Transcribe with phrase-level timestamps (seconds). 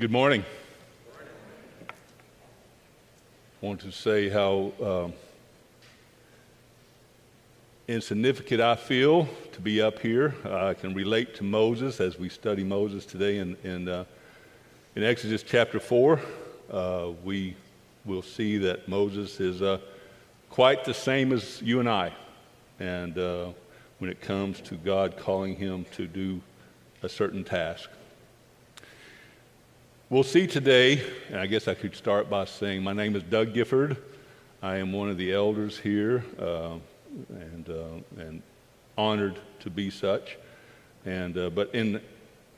[0.00, 0.44] Good morning.
[1.90, 1.92] I
[3.66, 5.12] want to say how um,
[7.88, 10.36] insignificant I feel to be up here.
[10.44, 14.04] I can relate to Moses as we study Moses today in, in, uh,
[14.94, 16.20] in Exodus chapter 4.
[16.70, 17.56] Uh, we
[18.04, 19.78] will see that Moses is uh,
[20.48, 22.12] quite the same as you and I.
[22.78, 23.48] And uh,
[23.98, 26.40] when it comes to God calling him to do
[27.02, 27.90] a certain task.
[30.10, 33.52] We'll see today, and I guess I could start by saying my name is Doug
[33.52, 33.98] Gifford.
[34.62, 36.76] I am one of the elders here uh,
[37.28, 38.42] and, uh, and
[38.96, 40.38] honored to be such.
[41.04, 42.00] And, uh, but in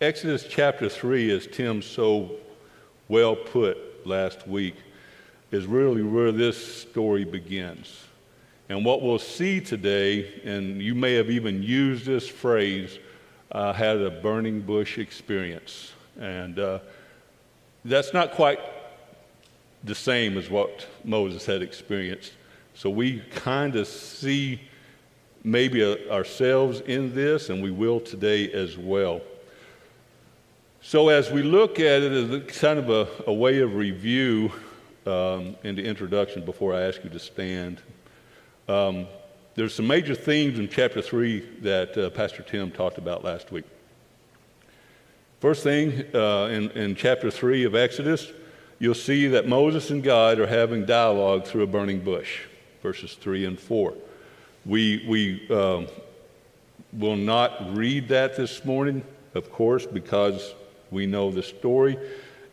[0.00, 2.36] Exodus chapter 3, as Tim so
[3.08, 4.76] well put last week,
[5.50, 8.04] is really where this story begins.
[8.68, 13.00] And what we'll see today, and you may have even used this phrase,
[13.50, 15.90] uh, had a burning bush experience.
[16.16, 16.78] And uh,
[17.84, 18.60] that's not quite
[19.84, 22.32] the same as what Moses had experienced.
[22.74, 24.60] So we kind of see
[25.42, 29.20] maybe a, ourselves in this, and we will today as well.
[30.82, 34.52] So as we look at it as kind of a, a way of review
[35.06, 37.80] um, in the introduction before I ask you to stand,
[38.68, 39.06] um,
[39.54, 43.64] there's some major themes in chapter 3 that uh, Pastor Tim talked about last week.
[45.40, 48.30] First thing uh, in, in chapter 3 of Exodus,
[48.78, 52.42] you'll see that Moses and God are having dialogue through a burning bush,
[52.82, 53.94] verses 3 and 4.
[54.66, 55.86] We, we um,
[56.92, 59.02] will not read that this morning,
[59.34, 60.52] of course, because
[60.90, 61.96] we know the story.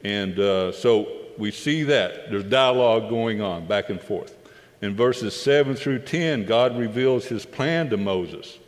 [0.06, 2.30] And uh, so we see that.
[2.30, 4.34] There's dialogue going on back and forth.
[4.82, 8.60] In verses 7 through 10, God reveals his plan to Moses.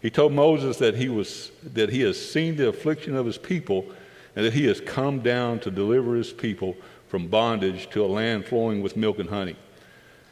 [0.00, 3.86] He told Moses that he, was, that he has seen the affliction of his people
[4.34, 6.76] and that he has come down to deliver his people
[7.08, 9.56] from bondage to a land flowing with milk and honey.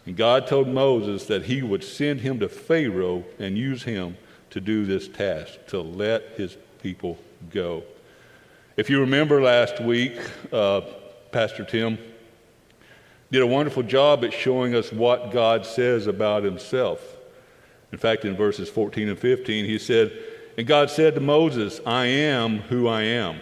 [0.07, 4.17] And God told Moses that he would send him to Pharaoh and use him
[4.51, 7.19] to do this task, to let his people
[7.51, 7.83] go.
[8.79, 10.19] If you remember last week,
[10.51, 10.81] uh,
[11.31, 11.99] Pastor Tim
[13.31, 17.18] did a wonderful job at showing us what God says about himself.
[17.93, 20.13] In fact, in verses 14 and 15, he said,
[20.57, 23.41] And God said to Moses, I am who I am.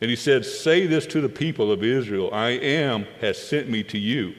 [0.00, 3.82] And he said, Say this to the people of Israel I am has sent me
[3.84, 4.34] to you.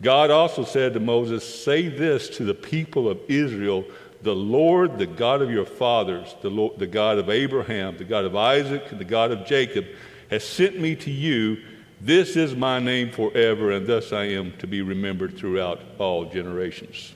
[0.00, 3.84] God also said to Moses, Say this to the people of Israel
[4.22, 8.24] The Lord, the God of your fathers, the, Lord, the God of Abraham, the God
[8.24, 9.84] of Isaac, the God of Jacob,
[10.30, 11.58] has sent me to you.
[12.00, 17.14] This is my name forever, and thus I am to be remembered throughout all generations.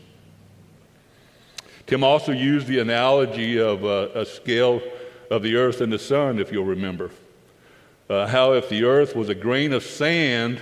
[1.86, 4.80] Tim also used the analogy of a, a scale
[5.30, 7.10] of the earth and the sun, if you'll remember.
[8.08, 10.60] Uh, how if the earth was a grain of sand,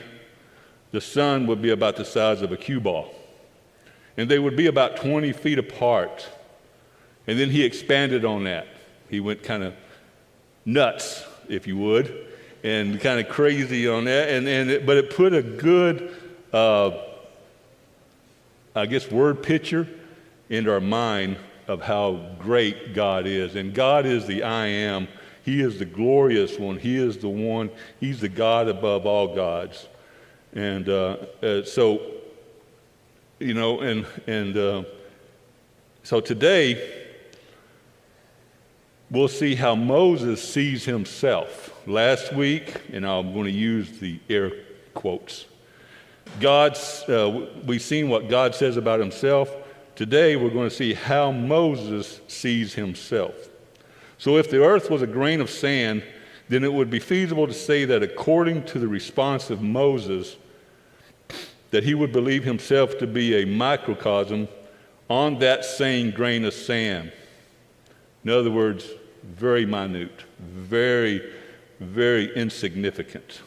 [0.92, 3.14] the sun would be about the size of a cue ball.
[4.16, 6.28] And they would be about 20 feet apart.
[7.26, 8.66] And then he expanded on that.
[9.08, 9.74] He went kind of
[10.64, 12.28] nuts, if you would,
[12.62, 14.28] and kind of crazy on that.
[14.30, 16.14] And, and it, but it put a good,
[16.52, 16.92] uh,
[18.74, 19.86] I guess, word picture
[20.50, 21.38] into our mind
[21.68, 23.56] of how great God is.
[23.56, 25.08] And God is the I am.
[25.42, 26.78] He is the glorious one.
[26.78, 29.88] He is the one, He's the God above all gods.
[30.52, 32.02] And uh, uh, so,
[33.38, 34.82] you know, and, and uh,
[36.02, 37.06] so today,
[39.10, 41.68] we'll see how Moses sees himself.
[41.86, 44.52] Last week, and I'm going to use the air
[44.94, 45.46] quotes,
[46.40, 49.54] God's, uh, we've seen what God says about himself.
[50.00, 53.34] Today, we're going to see how Moses sees himself.
[54.16, 56.02] So, if the earth was a grain of sand,
[56.48, 60.38] then it would be feasible to say that according to the response of Moses,
[61.70, 64.48] that he would believe himself to be a microcosm
[65.10, 67.12] on that same grain of sand.
[68.24, 68.88] In other words,
[69.22, 71.30] very minute, very,
[71.78, 73.42] very insignificant.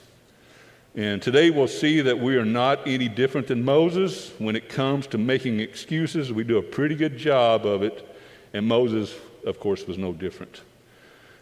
[0.96, 5.08] And today we'll see that we are not any different than Moses when it comes
[5.08, 6.32] to making excuses.
[6.32, 8.08] We do a pretty good job of it,
[8.54, 10.62] and Moses, of course, was no different.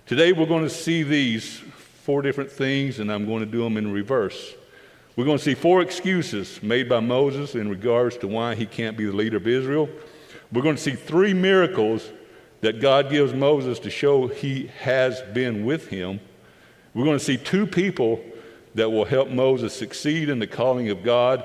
[0.06, 3.75] Today we're going to see these four different things, and I'm going to do them
[3.75, 4.53] in reverse.
[5.18, 8.95] We're going to see four excuses made by Moses in regards to why he can't
[8.95, 9.89] be the leader of Israel.
[10.54, 12.09] We're going to see three miracles
[12.62, 16.21] that God gives Moses to show he has been with him.
[16.94, 18.24] We're going to see two people
[18.75, 21.44] that will help Moses succeed in the calling of God,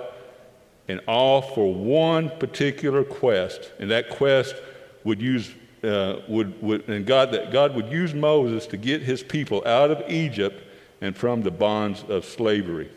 [0.88, 3.72] and all for one particular quest.
[3.80, 4.54] And that quest
[5.02, 5.52] would use,
[5.82, 9.90] uh, would, would, and God, that God would use Moses to get his people out
[9.90, 10.62] of Egypt
[11.00, 12.88] and from the bonds of slavery.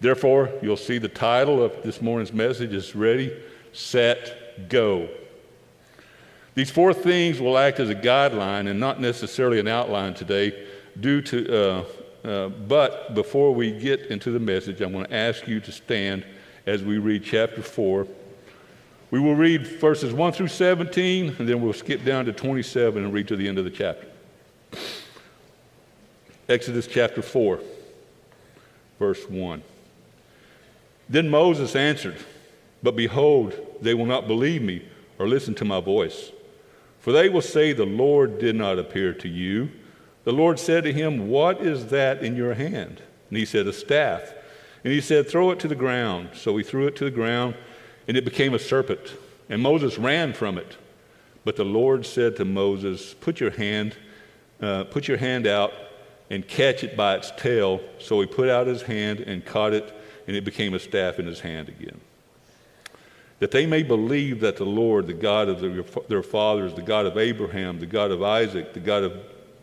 [0.00, 3.34] Therefore, you'll see the title of this morning's message is Ready,
[3.72, 5.08] Set, Go.
[6.54, 10.66] These four things will act as a guideline and not necessarily an outline today,
[10.98, 11.84] due to, uh,
[12.26, 16.24] uh, but before we get into the message, I'm going to ask you to stand
[16.66, 18.06] as we read chapter 4.
[19.12, 23.12] We will read verses 1 through 17, and then we'll skip down to 27 and
[23.12, 24.08] read to the end of the chapter.
[26.48, 27.60] Exodus chapter 4,
[28.98, 29.62] verse 1.
[31.08, 32.16] Then Moses answered,
[32.82, 34.84] But behold, they will not believe me
[35.20, 36.32] or listen to my voice.
[36.98, 39.70] For they will say, The Lord did not appear to you.
[40.26, 43.00] The Lord said to him, What is that in your hand?
[43.30, 44.34] And he said, A staff.
[44.82, 46.30] And he said, Throw it to the ground.
[46.34, 47.54] So he threw it to the ground,
[48.08, 49.14] and it became a serpent.
[49.48, 50.76] And Moses ran from it.
[51.44, 53.96] But the Lord said to Moses, Put your hand,
[54.60, 55.72] uh, put your hand out
[56.28, 57.80] and catch it by its tail.
[58.00, 59.94] So he put out his hand and caught it
[60.26, 62.00] and it became a staff in his hand again.
[63.38, 67.16] That they may believe that the Lord, the God of their fathers, the God of
[67.16, 69.12] Abraham, the God of Isaac, the God of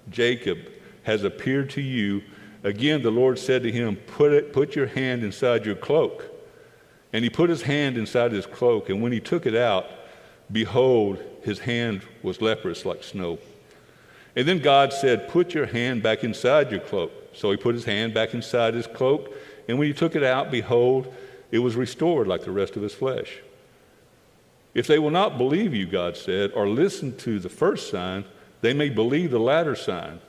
[0.09, 0.57] Jacob,
[1.03, 2.23] has appeared to you.
[2.63, 6.29] Again, the Lord said to him, Put, it, put your hand inside your cloak.
[7.11, 9.85] And he put his hand inside his cloak, and when he took it out,
[10.51, 13.37] behold, his hand was leprous like snow.
[14.35, 17.11] And then God said, Put your hand back inside your cloak.
[17.33, 19.35] So he put his hand back inside his cloak,
[19.67, 21.13] and when he took it out, behold,
[21.51, 23.39] it was restored like the rest of his flesh.
[24.73, 28.25] If they will not believe you, God said, or listen to the first sign,
[28.63, 30.21] they may believe the latter sign.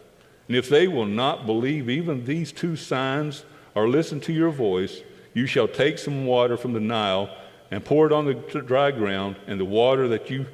[0.49, 3.45] And if they will not believe even these two signs
[3.77, 5.03] or listen to your voice,
[5.35, 7.31] you shall take some water from the Nile
[7.71, 10.47] and pour it on the dry ground, and the water that you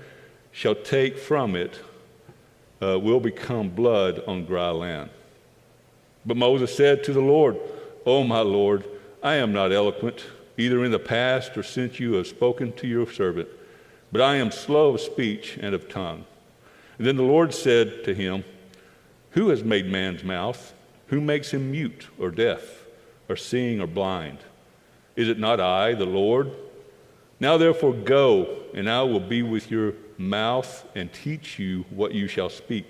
[0.52, 1.80] shall take from it
[2.82, 5.08] uh, will become blood on dry land.
[6.26, 7.58] But Moses said to the Lord,
[8.04, 8.84] O my Lord,
[9.22, 10.26] I am not eloquent,
[10.58, 13.48] either in the past or since you have spoken to your servant,
[14.12, 16.26] but I am slow of speech and of tongue.
[17.00, 18.44] And then the Lord said to him,
[19.30, 20.74] Who has made man's mouth?
[21.06, 22.60] Who makes him mute or deaf
[23.26, 24.36] or seeing or blind?
[25.16, 26.50] Is it not I, the Lord?
[27.40, 32.28] Now therefore go, and I will be with your mouth and teach you what you
[32.28, 32.84] shall speak.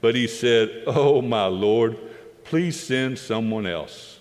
[0.00, 1.98] But he said, Oh, my Lord,
[2.44, 4.20] please send someone else.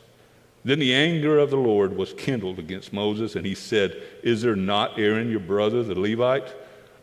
[0.66, 4.58] Then the anger of the Lord was kindled against Moses, and he said, Is there
[4.58, 6.54] not Aaron your brother, the Levite?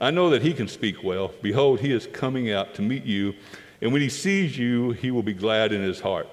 [0.04, 1.32] I know that he can speak well.
[1.40, 3.34] Behold, he is coming out to meet you,
[3.80, 6.28] and when he sees you, he will be glad in his heart.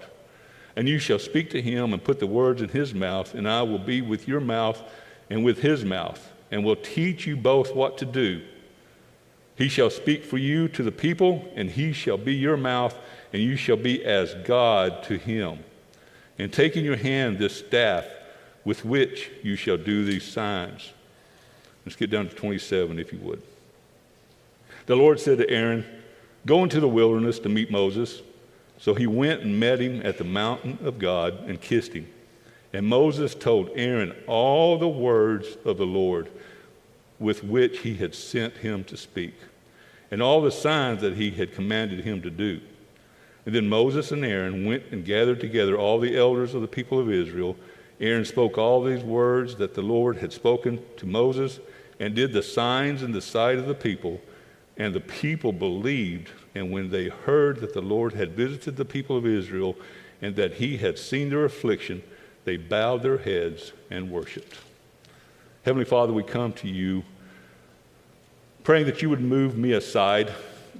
[0.76, 3.62] And you shall speak to him and put the words in his mouth, and I
[3.62, 4.84] will be with your mouth
[5.30, 8.42] and with his mouth, and will teach you both what to do.
[9.56, 12.98] He shall speak for you to the people, and he shall be your mouth,
[13.32, 15.60] and you shall be as God to him
[16.38, 18.06] and take in your hand this staff
[18.66, 20.92] with which you shall do these signs.
[21.86, 23.42] Let's get down to 27, if you would.
[24.92, 25.86] The Lord said to Aaron,
[26.46, 28.22] Go into the wilderness to meet Moses.
[28.78, 32.10] So he went and met him at the mountain of God and kissed him.
[32.74, 36.30] And Moses told Aaron all the words of the Lord
[37.20, 39.34] with which he had sent him to speak,
[40.12, 42.60] and all the signs that he had commanded him to do.
[43.46, 47.00] And then Moses and Aaron went and gathered together all the elders of the people
[47.00, 47.56] of Israel.
[48.02, 51.62] Aaron spoke all these words that the Lord had spoken to Moses
[51.98, 54.20] and did the signs in the sight of the people.
[54.78, 56.30] And the people believed.
[56.56, 59.76] And when they heard that the Lord had visited the people of Israel
[60.22, 62.04] and that he had seen their affliction,
[62.46, 64.58] they bowed their heads and worshiped.
[65.64, 67.04] Heavenly Father, we come to you
[68.64, 70.32] praying that you would move me aside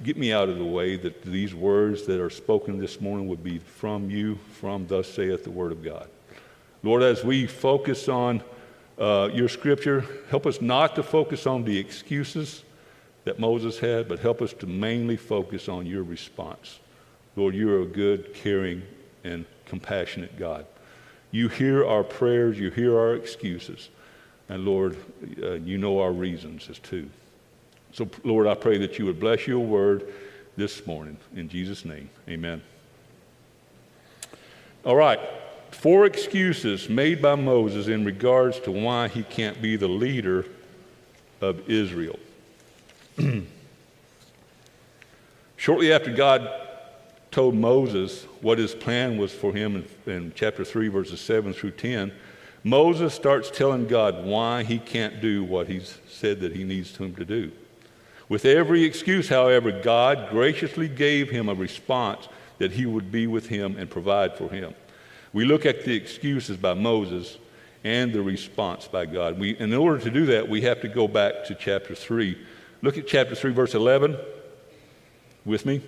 [0.02, 3.42] get me out of the way that these words that are spoken this morning would
[3.42, 6.08] be from you, from thus saith the word of God.
[6.82, 8.42] Lord, as we focus on
[8.98, 12.64] uh, your scripture, help us not to focus on the excuses
[13.24, 16.80] that Moses had, but help us to mainly focus on your response.
[17.36, 18.82] Lord, you're a good, caring,
[19.24, 20.66] and compassionate God.
[21.30, 23.88] You hear our prayers, you hear our excuses,
[24.48, 24.96] and Lord,
[25.42, 27.08] uh, you know our reasons as too.
[27.92, 30.12] So, Lord, I pray that you would bless your word
[30.56, 31.16] this morning.
[31.34, 32.62] In Jesus' name, amen.
[34.84, 35.20] All right,
[35.70, 40.44] four excuses made by Moses in regards to why he can't be the leader
[41.40, 42.18] of Israel.
[45.62, 46.50] Shortly after God
[47.30, 51.70] told Moses what his plan was for him in, in, chapter 3, verses 7 through
[51.70, 52.10] 10,
[52.64, 57.14] Moses starts telling God why he can't do what he's said that he needs him
[57.14, 57.52] to do.
[58.28, 62.26] With every excuse, however, God graciously gave him a response
[62.58, 64.74] that he would be with him and provide for him.
[65.32, 67.38] We look at the excuses by Moses
[67.84, 69.38] and the response by God.
[69.38, 72.36] We, in order to do that, we have to go back to chapter 3.
[72.82, 74.18] Look at chapter 3, verse 11.
[75.44, 75.82] With me?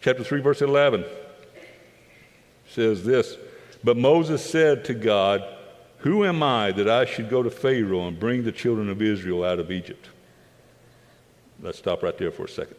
[0.00, 1.04] Chapter 3, verse 11
[2.68, 3.36] says this
[3.82, 5.42] But Moses said to God,
[5.98, 9.44] Who am I that I should go to Pharaoh and bring the children of Israel
[9.44, 10.08] out of Egypt?
[11.62, 12.76] Let's stop right there for a second.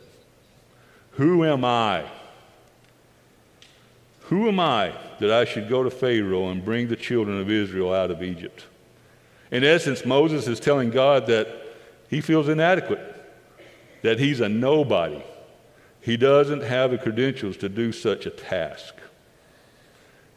[1.12, 2.06] Who am I?
[4.24, 7.94] Who am I that I should go to Pharaoh and bring the children of Israel
[7.94, 8.66] out of Egypt?
[9.52, 11.48] In essence, Moses is telling God that
[12.10, 13.17] he feels inadequate,
[14.08, 15.22] that he's a nobody.
[16.00, 18.96] He doesn't have the credentials to do such a task.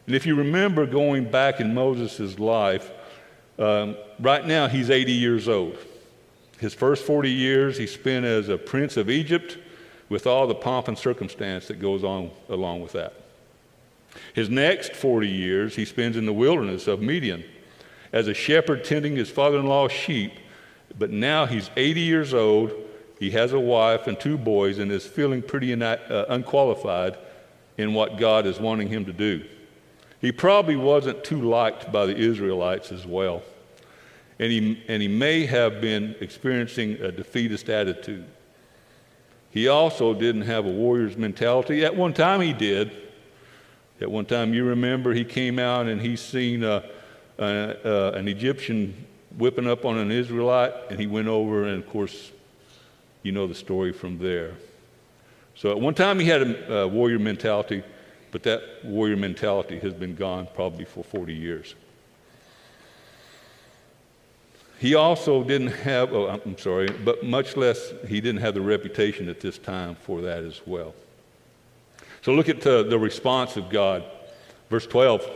[0.07, 2.91] And if you remember going back in Moses' life,
[3.61, 5.79] um, right now he's 80 years old.
[6.59, 9.57] His first 40 years he spent as a prince of Egypt
[10.09, 13.15] with all the pomp and circumstance that goes on along with that.
[14.35, 17.45] His next 40 years he spends in the wilderness of Midian
[18.13, 20.33] as a shepherd tending his father in law's sheep.
[20.99, 22.73] But now he's 80 years old,
[23.21, 27.19] he has a wife and two boys, and is feeling pretty uh, unqualified
[27.77, 29.45] in what God is wanting him to do.
[30.23, 33.43] He probably wasn't too liked by the Israelites as well.
[34.39, 38.25] And he, and he may have been experiencing a defeatist attitude.
[39.51, 41.85] He also didn't have a warrior's mentality.
[41.85, 42.91] At one time, he did.
[44.01, 46.87] At one time, you remember, he came out and he seen uh,
[47.39, 52.33] uh, an Egyptian whipping up on an Israelite, and he went over, and of course,
[53.23, 54.55] you know the story from there.
[55.55, 57.83] So at one time, he had a, warrior mentality,
[58.31, 61.75] but that warrior mentality has been gone probably for 40 years.
[64.79, 69.29] He also didn't have, oh, I'm sorry, but much less, he didn't have the reputation
[69.29, 70.95] at this time for that as well.
[72.23, 74.05] So look at uh, the response of God.
[74.71, 75.29] Verse 12.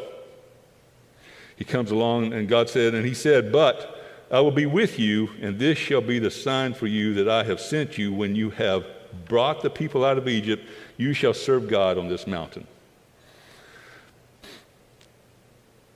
[1.56, 5.31] He comes along, and God said, And he said, But I will be with you,
[5.40, 8.50] and this shall be the sign for you that I have sent you when you
[8.50, 8.87] have
[9.28, 10.66] brought the people out of Egypt.
[10.97, 12.66] You shall serve God on this mountain.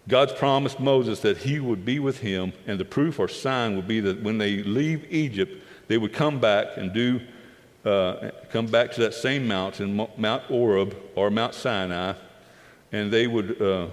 [0.08, 3.86] God's promised Moses that he would be with him, and the proof or sign would
[3.86, 7.20] be that when they leave Egypt, they would come back and do,
[7.84, 12.14] uh, come back to that same mountain, Mount Horeb or Mount Sinai,
[12.90, 13.88] and they would, uh,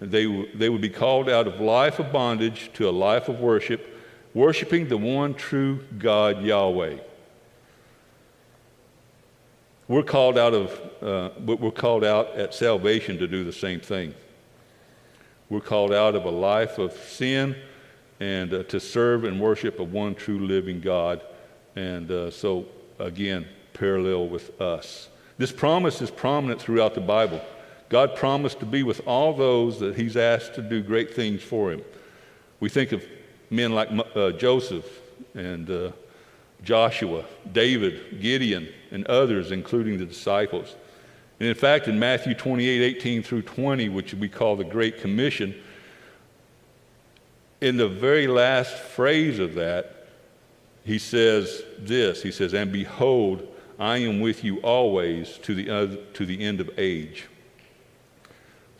[0.00, 4.00] they, they would be called out of life of bondage to a life of worship,
[4.34, 6.98] worshiping the one true God, Yahweh.
[9.86, 14.14] We're called out of, uh, we're called out at salvation to do the same thing.
[15.50, 17.54] We're called out of a life of sin
[18.18, 21.20] and uh, to serve and worship a one true living God.
[21.76, 22.66] And uh, so,
[22.98, 25.08] again, parallel with us.
[25.36, 27.42] This promise is prominent throughout the Bible.
[27.94, 31.70] God promised to be with all those that He's asked to do great things for
[31.70, 31.80] Him.
[32.58, 33.06] We think of
[33.50, 34.84] men like uh, Joseph
[35.32, 35.92] and uh,
[36.64, 40.74] Joshua, David, Gideon, and others, including the disciples.
[41.38, 45.54] And in fact, in Matthew 28 18 through 20, which we call the Great Commission,
[47.60, 50.08] in the very last phrase of that,
[50.84, 53.46] he says this He says, And behold,
[53.78, 57.28] I am with you always to the, uh, to the end of age.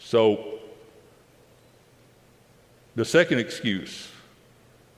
[0.05, 0.59] So,
[2.95, 4.11] the second excuse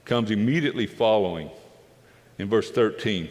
[0.03, 1.49] comes immediately following
[2.37, 3.29] in verse 13.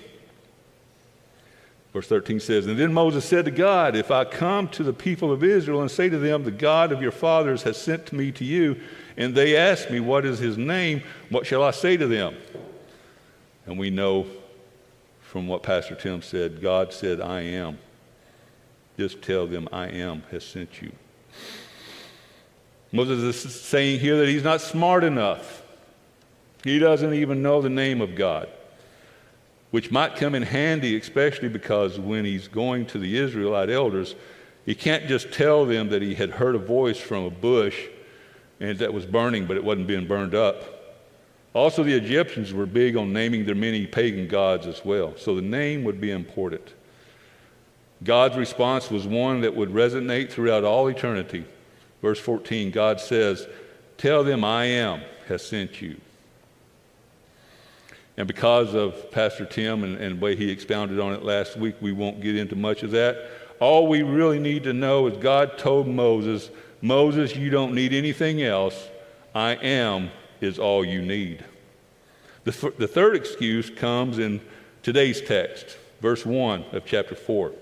[1.93, 5.31] Verse 13 says, And then Moses said to God, If I come to the people
[5.31, 8.45] of Israel and say to them, The God of your fathers has sent me to
[8.45, 8.81] you,
[9.19, 11.03] and they ask me, What is his name?
[11.29, 12.37] What shall I say to them?
[13.67, 14.27] And we know
[15.21, 17.79] from what Pastor Tim said, God said, I am.
[18.97, 20.91] Just tell them, I am has sent you.
[22.97, 25.63] Moses is saying here that he's not smart enough.
[26.65, 28.49] He doesn't even know the name of God
[29.71, 34.15] which might come in handy, especially because when he's going to the Israelite elders,
[34.65, 37.87] he can't just tell them that he had heard a voice from a bush
[38.59, 40.65] and that was burning, but it wasn't being burned up.
[41.53, 45.43] Also, the Egyptians were big on naming their many pagan gods as well, so the
[45.43, 46.73] name would be important.
[48.03, 51.45] God's response was one that would resonate throughout all eternity.
[52.03, 53.47] Verse 14, God says,
[53.99, 56.01] Tell them I am has sent you.
[58.17, 61.77] And because of Pastor Tim and, and the way he expounded on it last week,
[61.81, 63.31] we won't get into much of that.
[63.61, 66.51] All we really need to know is God told Moses,
[66.81, 68.89] Moses, you don't need anything else.
[69.35, 70.11] I am
[70.41, 71.45] is all you need.
[72.45, 74.41] The, the third excuse comes in
[74.83, 77.53] today's text, verse 1 of chapter 4.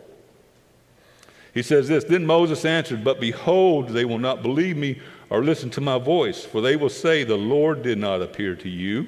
[1.54, 5.70] He says this Then Moses answered, But behold, they will not believe me or listen
[5.70, 9.06] to my voice, for they will say, The Lord did not appear to you.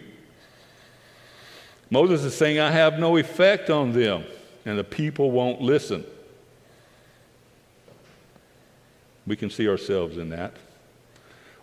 [1.91, 4.25] Moses is saying, I have no effect on them,
[4.65, 6.05] and the people won't listen.
[9.27, 10.55] We can see ourselves in that.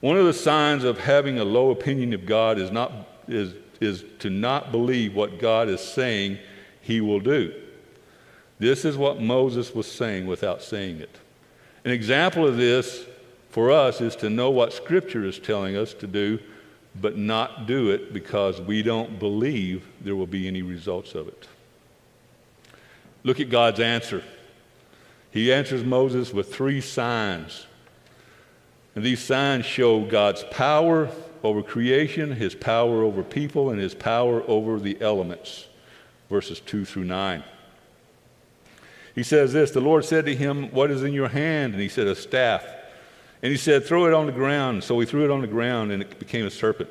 [0.02, 2.92] One of the signs of having a low opinion of God is, not,
[3.28, 6.40] is, is to not believe what God is saying
[6.82, 7.63] he will do.
[8.64, 11.20] This is what Moses was saying without saying it.
[11.84, 13.06] An example of this
[13.50, 16.40] for us is to know what Scripture is telling us to do,
[16.96, 21.46] but not do it because we don't believe there will be any results of it.
[23.24, 24.24] Look at God's answer.
[25.30, 27.66] He answers Moses with three signs.
[28.96, 31.10] And these signs show God's power
[31.44, 35.68] over creation, his power over people, and his power over the elements.
[36.30, 37.44] Verses 2 through 9.
[39.16, 41.74] He says this The Lord said to him, What is in your hand?
[41.74, 42.66] And he said, A staff.
[43.42, 44.84] And he said, Throw it on the ground.
[44.84, 46.90] So he threw it on the ground, and it became a serpent.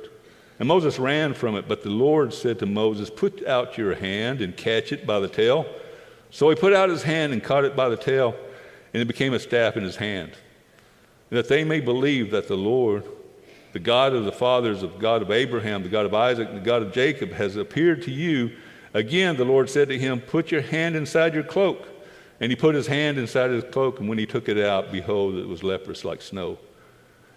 [0.59, 4.41] And Moses ran from it, but the Lord said to Moses, Put out your hand
[4.41, 5.67] and catch it by the tail.
[6.31, 8.37] So he put out his hand and caught it by the tail,
[8.93, 10.33] and it became a staff in his hand.
[11.31, 13.05] And That they may believe that the Lord,
[13.73, 16.83] the God of the fathers, the God of Abraham, the God of Isaac, the God
[16.83, 18.53] of Jacob, has appeared to you.
[18.95, 21.89] Again, the Lord said to him, Put your hand inside your cloak.
[22.43, 25.37] And he put his hand inside his cloak, and when he took it out, behold,
[25.37, 26.59] it was leprous like snow.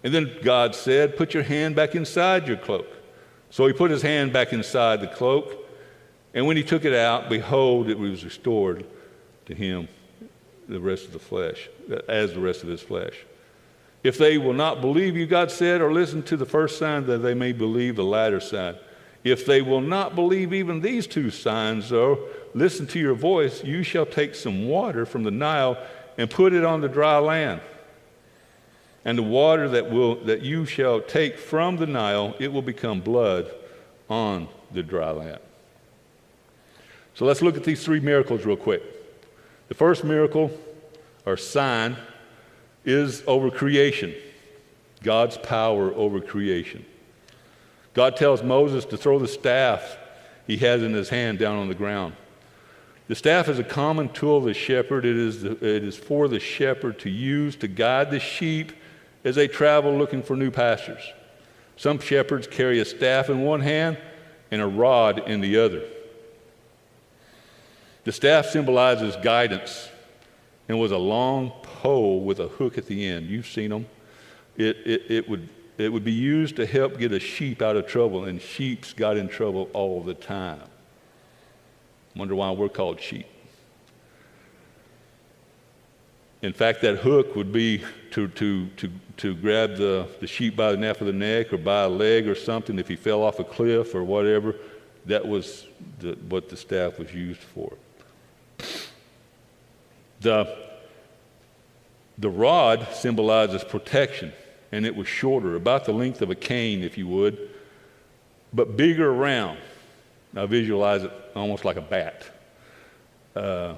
[0.02, 2.88] And then God said, Put your hand back inside your cloak.
[3.50, 5.64] So he put his hand back inside the cloak,
[6.34, 8.84] and when he took it out, behold, it was restored
[9.46, 9.86] to him
[10.68, 11.68] the rest of the flesh,
[12.08, 13.14] as the rest of his flesh.
[14.02, 17.18] If they will not believe you, God said, or listen to the first sign, that
[17.18, 18.74] they may believe the latter sign.
[19.22, 23.82] If they will not believe even these two signs, though, listen to your voice, you
[23.82, 25.76] shall take some water from the Nile
[26.16, 27.60] and put it on the dry land.
[29.04, 33.00] And the water that, will, that you shall take from the Nile, it will become
[33.00, 33.54] blood
[34.08, 35.38] on the dry land.
[37.14, 38.82] So let's look at these three miracles real quick.
[39.68, 40.50] The first miracle
[41.26, 41.96] or sign
[42.84, 44.14] is over creation,
[45.02, 46.86] God's power over creation.
[47.92, 49.98] God tells Moses to throw the staff
[50.46, 52.14] he has in his hand down on the ground.
[53.08, 55.04] The staff is a common tool of the shepherd.
[55.04, 58.72] It is, the, it is for the shepherd to use to guide the sheep
[59.24, 61.02] as they travel looking for new pastures.
[61.76, 63.98] Some shepherds carry a staff in one hand
[64.50, 65.84] and a rod in the other.
[68.04, 69.88] The staff symbolizes guidance
[70.68, 73.26] and was a long pole with a hook at the end.
[73.26, 73.86] You've seen them.
[74.56, 77.86] It, it, it, would, it would be used to help get a sheep out of
[77.86, 80.62] trouble, and sheeps got in trouble all the time.
[82.16, 83.26] Wonder why we're called sheep.
[86.42, 90.70] In fact, that hook would be to, to, to, to grab the, the sheep by
[90.70, 93.38] the nape of the neck or by a leg or something if he fell off
[93.38, 94.54] a cliff or whatever.
[95.06, 95.66] That was
[95.98, 97.72] the, what the staff was used for.
[100.20, 100.56] The,
[102.18, 104.32] the rod symbolizes protection,
[104.72, 107.50] and it was shorter, about the length of a cane, if you would,
[108.52, 109.58] but bigger around.
[110.32, 112.26] Now visualize it almost like a bat.
[113.34, 113.74] Uh,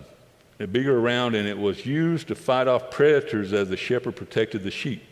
[0.58, 4.70] bigger around, and it was used to fight off predators as the shepherd protected the
[4.70, 5.02] sheep.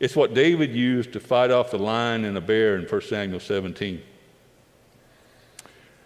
[0.00, 3.40] It's what David used to fight off the lion and the bear in 1 Samuel
[3.40, 4.02] 17.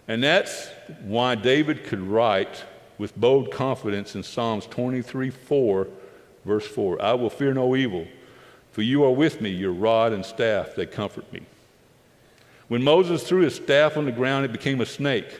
[0.07, 0.69] And that's
[1.01, 2.63] why David could write
[2.97, 5.87] with bold confidence in Psalms 23 4,
[6.45, 8.07] verse 4 I will fear no evil,
[8.71, 11.41] for you are with me, your rod and staff, they comfort me.
[12.67, 15.39] When Moses threw his staff on the ground, it became a snake.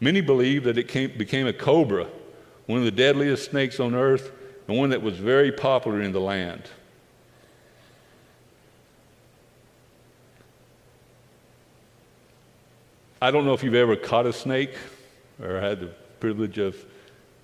[0.00, 2.06] Many believe that it came, became a cobra,
[2.66, 4.30] one of the deadliest snakes on earth,
[4.68, 6.62] and one that was very popular in the land.
[13.20, 14.74] I don't know if you've ever caught a snake
[15.42, 15.86] or had the
[16.20, 16.76] privilege of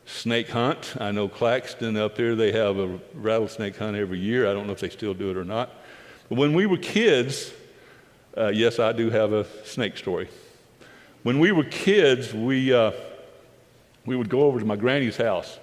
[0.04, 0.94] snake hunt.
[1.00, 4.48] I know Claxton up there, they have a rattlesnake hunt every year.
[4.48, 5.70] I don't know if they still do it or not.
[6.28, 7.52] But when we were kids,
[8.36, 10.28] uh, yes, I do have a snake story.
[11.22, 12.92] When we were kids, we, uh,
[14.04, 15.58] we would go over to my granny's house.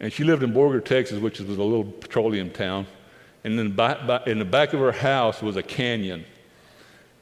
[0.00, 2.86] And she lived in Borger, Texas, which was a little petroleum town.
[3.44, 6.24] And in the, back, in the back of her house was a canyon.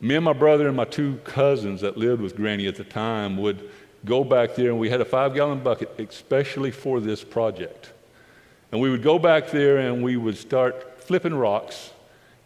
[0.00, 3.36] Me and my brother and my two cousins that lived with Granny at the time
[3.36, 3.68] would
[4.04, 7.92] go back there, and we had a five gallon bucket especially for this project.
[8.70, 11.90] And we would go back there and we would start flipping rocks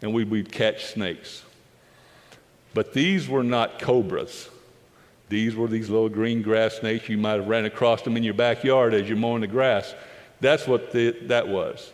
[0.01, 1.43] and we would catch snakes.
[2.73, 4.49] But these were not cobras.
[5.29, 7.09] These were these little green grass snakes.
[7.09, 9.95] You might have ran across them in your backyard as you're mowing the grass.
[10.39, 11.91] That's what the, that was.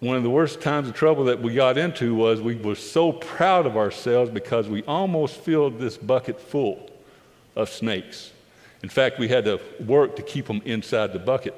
[0.00, 3.12] One of the worst times of trouble that we got into was we were so
[3.12, 6.90] proud of ourselves because we almost filled this bucket full
[7.54, 8.32] of snakes.
[8.82, 11.54] In fact, we had to work to keep them inside the bucket.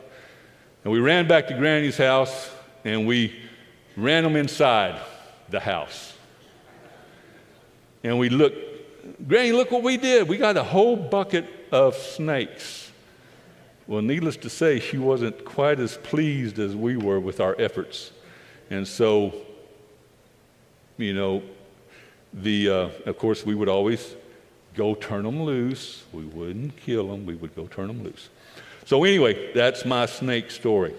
[0.82, 2.50] And we ran back to Granny's house
[2.84, 3.40] and we
[3.96, 5.00] ran them inside
[5.48, 6.14] the house.
[8.02, 8.56] And we looked,
[9.26, 10.28] Granny, look what we did.
[10.28, 12.90] We got a whole bucket of snakes.
[13.86, 18.12] Well, needless to say, she wasn't quite as pleased as we were with our efforts.
[18.70, 19.34] And so,
[20.96, 21.42] you know,
[22.32, 24.14] the, uh, of course, we would always
[24.74, 26.04] go turn them loose.
[26.12, 28.28] We wouldn't kill them, we would go turn them loose.
[28.84, 30.94] So, anyway, that's my snake story.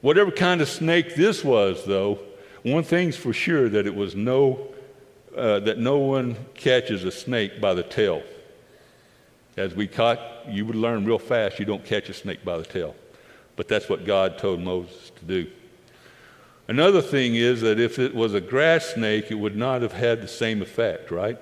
[0.00, 2.18] Whatever kind of snake this was, though,
[2.62, 4.68] one thing's for sure that it was no,
[5.36, 8.22] uh, that no one catches a snake by the tail.
[9.56, 12.64] As we caught, you would learn real fast you don't catch a snake by the
[12.64, 12.94] tail.
[13.56, 15.50] But that's what God told Moses to do.
[16.68, 20.20] Another thing is that if it was a grass snake, it would not have had
[20.20, 21.38] the same effect, right?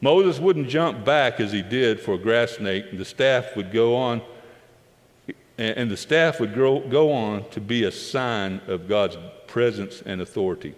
[0.00, 3.72] Moses wouldn't jump back as he did for a grass snake, and the staff would
[3.72, 4.22] go on,
[5.58, 10.20] and the staff would grow, go on to be a sign of God's presence and
[10.20, 10.74] authority.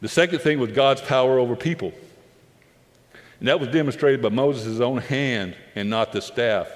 [0.00, 1.92] The second thing was God's power over people.
[3.38, 6.68] And that was demonstrated by Moses' own hand and not the staff.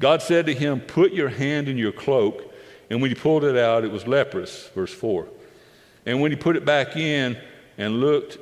[0.00, 2.52] God said to him, Put your hand in your cloak.
[2.90, 5.26] And when he pulled it out, it was leprous, verse 4.
[6.04, 7.36] And when he put it back in
[7.78, 8.38] and looked,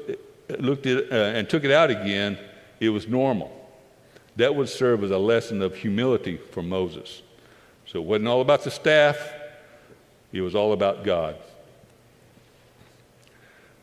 [0.58, 2.38] looked at, uh, and took it out again,
[2.78, 3.50] it was normal.
[4.36, 7.22] That would serve as a lesson of humility for Moses.
[7.86, 9.32] So it wasn't all about the staff,
[10.32, 11.36] it was all about God.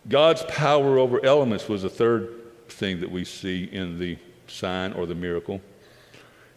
[0.08, 2.34] God's power over elements was the third
[2.70, 5.62] thing that we see in the sign or the miracle.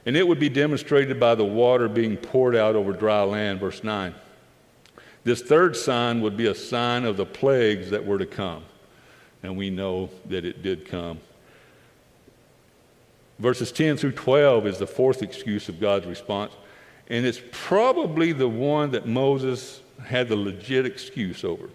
[0.06, 3.82] And it would be demonstrated by the water being poured out over dry land, verse
[3.82, 4.14] 9.
[5.24, 8.62] This third sign would be a sign of the plagues that were to come.
[9.42, 11.18] And we know that it did come.
[13.38, 16.52] Verses 10 through 12 is the fourth excuse of God's response.
[17.08, 21.68] And it's probably the one that Moses had the legit excuse over.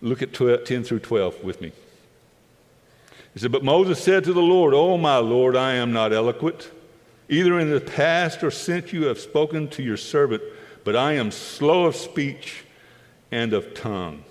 [0.00, 1.72] Look at 12, 10 through 12 with me.
[3.34, 6.70] He said, But Moses said to the Lord, Oh, my Lord, I am not eloquent
[7.28, 10.42] Either in the past or since you have spoken to your servant,
[10.84, 12.64] but I am slow of speech
[13.32, 14.22] and of tongue.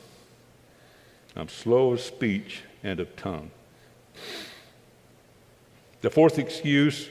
[1.36, 3.52] I'm slow of speech and of tongue.
[6.02, 7.10] The fourth excuse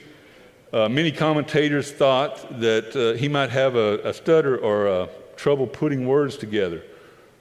[0.73, 5.67] uh, many commentators thought that uh, he might have a, a stutter or a trouble
[5.67, 6.81] putting words together,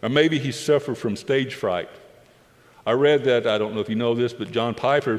[0.05, 1.88] or maybe he suffered from stage fright.
[2.85, 5.19] I read that, I don't know if you know this, but John Piper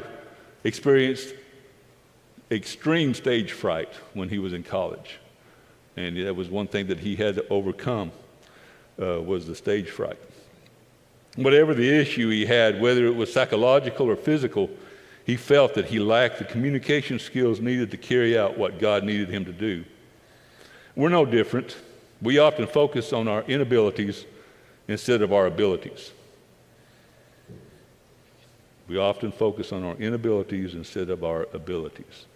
[0.62, 1.34] experienced
[2.52, 5.18] extreme stage fright when he was in college.
[5.96, 8.12] And that was one thing that he had to overcome
[9.02, 10.18] uh, was the stage fright.
[11.34, 14.70] Whatever the issue he had, whether it was psychological or physical,
[15.24, 19.30] he felt that he lacked the communication skills needed to carry out what God needed
[19.30, 19.84] him to do.
[20.94, 21.76] We're no different.
[22.22, 24.26] We often focus on our inabilities
[24.88, 26.12] instead of our abilities.
[28.88, 32.26] We often focus on our inabilities instead of our abilities.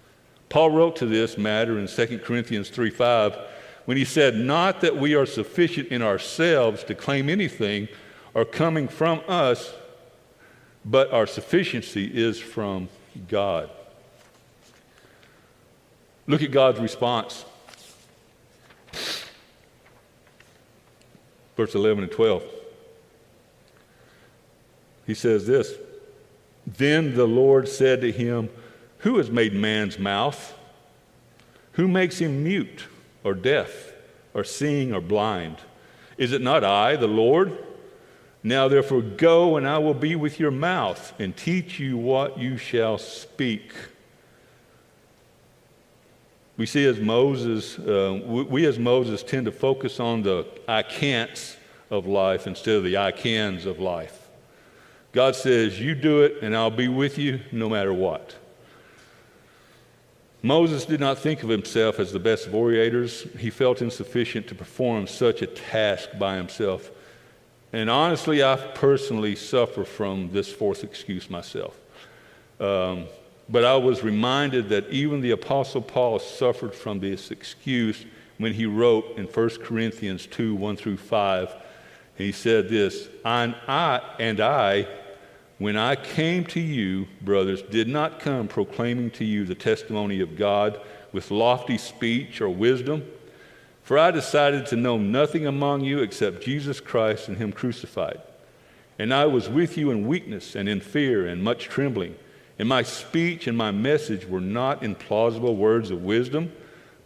[0.48, 3.38] Paul wrote to this matter in 2 Corinthians 3 5
[3.84, 7.88] when he said, Not that we are sufficient in ourselves to claim anything
[8.34, 9.72] or coming from us,
[10.84, 12.88] but our sufficiency is from
[13.28, 13.70] God.
[16.26, 17.44] Look at God's response.
[21.60, 22.42] Verse 11 and 12.
[25.06, 25.74] He says this
[26.66, 28.48] Then the Lord said to him,
[29.00, 30.58] who has made man's mouth?
[31.72, 32.86] Who makes him mute
[33.24, 33.92] or deaf
[34.32, 35.58] or seeing or blind?
[36.16, 37.62] Is it not I, the Lord?
[38.42, 42.56] Now therefore go, and I will be with your mouth and teach you what you
[42.56, 43.70] shall speak.
[46.60, 51.56] We see as Moses, uh, we as Moses tend to focus on the I can'ts
[51.88, 54.28] of life instead of the I cans of life.
[55.12, 58.36] God says, You do it, and I'll be with you no matter what.
[60.42, 63.22] Moses did not think of himself as the best of orators.
[63.38, 66.90] He felt insufficient to perform such a task by himself.
[67.72, 71.74] And honestly, I personally suffer from this fourth excuse myself.
[72.60, 73.06] Um,
[73.50, 78.04] but I was reminded that even the Apostle Paul suffered from this excuse
[78.38, 81.54] when he wrote in 1 Corinthians 2 1 through 5.
[82.16, 84.86] He said this, and I, and I
[85.60, 90.34] when I came to you, brothers, did not come proclaiming to you the testimony of
[90.34, 90.80] God
[91.12, 93.04] with lofty speech or wisdom.
[93.82, 98.22] For I decided to know nothing among you except Jesus Christ and Him crucified.
[98.98, 102.14] And I was with you in weakness and in fear and much trembling.
[102.60, 106.52] And my speech and my message were not in plausible words of wisdom,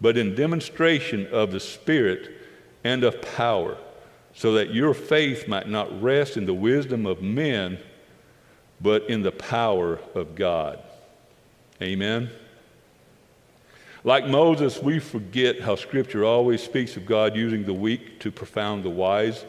[0.01, 2.33] but in demonstration of the Spirit
[2.83, 3.77] and of power,
[4.35, 7.79] so that your faith might not rest in the wisdom of men,
[8.81, 10.81] but in the power of God.
[11.81, 12.31] Amen.
[14.03, 18.83] Like Moses, we forget how Scripture always speaks of God using the weak to profound
[18.83, 19.45] the wise.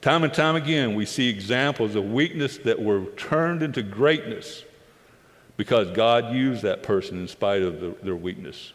[0.00, 4.64] Time and time again, we see examples of weakness that were turned into greatness
[5.60, 8.72] because God used that person in spite of the, their weakness.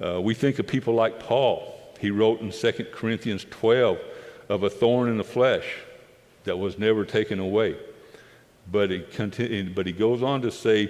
[0.00, 1.76] Uh, we think of people like Paul.
[1.98, 3.98] He wrote in 2 Corinthians 12
[4.48, 5.64] of a thorn in the flesh
[6.44, 7.76] that was never taken away.
[8.70, 10.88] But he, continue, but he goes on to say,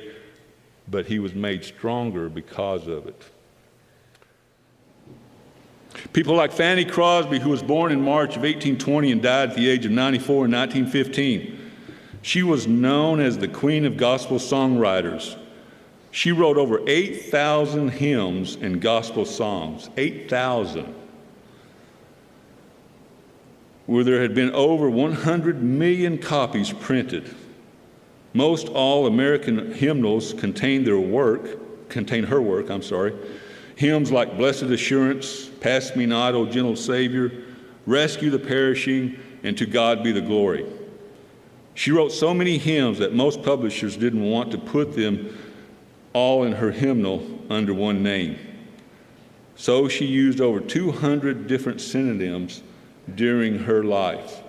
[0.87, 3.23] but he was made stronger because of it.
[6.13, 9.71] People like Fanny Crosby, who was born in March of 1820 and died at the
[9.71, 11.66] age of 94 in 1915.
[12.27, 15.39] She was known as the Queen of Gospel Songwriters.
[16.11, 19.89] She wrote over 8,000 hymns and gospel songs.
[19.97, 20.93] 8,000.
[23.87, 27.33] Where there had been over 100 million copies printed.
[28.35, 33.15] Most all American hymnals contain their work, contain her work, I'm sorry.
[33.77, 37.31] Hymns like Blessed Assurance, Pass Me Not, O Gentle Savior,
[37.87, 40.67] Rescue the Perishing, and To God Be the Glory.
[41.77, 45.39] She wrote so many hymns that most publishers didn't want to put them
[46.15, 48.39] all in her hymnal under one name.
[49.57, 52.63] So she used over 200 different synonyms
[53.15, 54.41] during her life.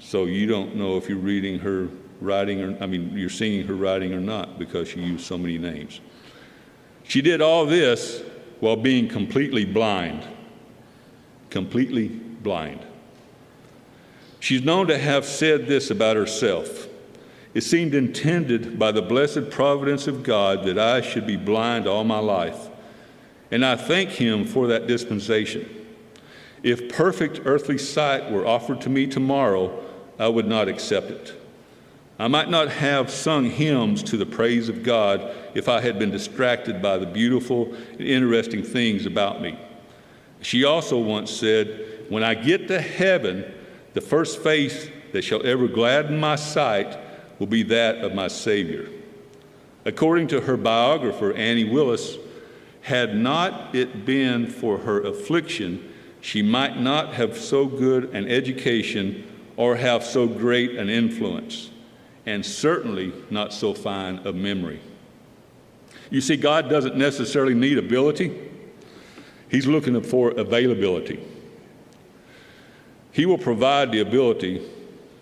[0.00, 1.88] So you don't know if you're reading her
[2.20, 5.56] writing, or I mean, you're singing her writing or not because she used so many
[5.56, 6.02] names.
[7.04, 8.22] She did all this
[8.60, 10.22] while being completely blind.
[11.48, 12.84] Completely blind.
[14.44, 16.86] She's known to have said this about herself.
[17.54, 22.04] It seemed intended by the blessed providence of God that I should be blind all
[22.04, 22.68] my life.
[23.50, 25.66] And I thank Him for that dispensation.
[26.62, 29.82] If perfect earthly sight were offered to me tomorrow,
[30.18, 31.32] I would not accept it.
[32.18, 36.10] I might not have sung hymns to the praise of God if I had been
[36.10, 39.58] distracted by the beautiful and interesting things about me.
[40.42, 43.50] She also once said, When I get to heaven,
[43.94, 46.98] the first face that shall ever gladden my sight
[47.38, 48.88] will be that of my Savior.
[49.84, 52.16] According to her biographer, Annie Willis,
[52.82, 59.24] had not it been for her affliction, she might not have so good an education
[59.56, 61.70] or have so great an influence
[62.26, 64.80] and certainly not so fine a memory.
[66.10, 68.40] You see, God doesn't necessarily need ability,
[69.48, 71.22] He's looking for availability.
[73.14, 74.60] He will provide the ability.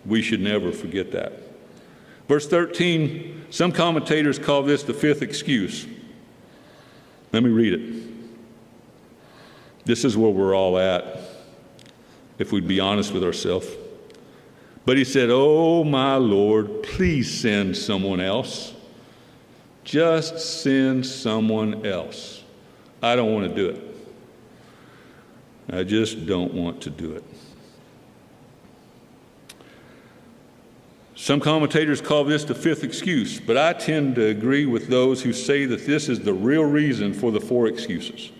[0.03, 1.33] We should never forget that.
[2.27, 5.85] Verse 13, some commentators call this the fifth excuse.
[7.31, 8.03] Let me read it.
[9.85, 11.19] This is where we're all at,
[12.39, 13.67] if we'd be honest with ourselves.
[14.85, 18.73] But he said, Oh, my Lord, please send someone else.
[19.83, 22.43] Just send someone else.
[23.03, 23.95] I don't want to do it.
[25.69, 27.23] I just don't want to do it.
[31.23, 35.31] Some commentators call this the fifth excuse, but I tend to agree with those who
[35.31, 38.33] say that this is the real reason for the four excuses.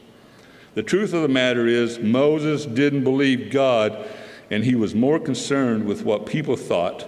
[0.75, 4.05] The truth of the matter is, Moses didn't believe God
[4.51, 7.07] and he was more concerned with what people thought